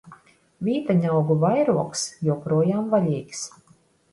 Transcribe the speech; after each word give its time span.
Vīteņaugu 0.69 1.37
vairogs 1.45 2.07
joprojām 2.31 2.89
vaļīgs! 2.95 3.45